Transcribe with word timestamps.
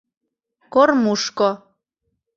—Кормушко... 0.73 1.49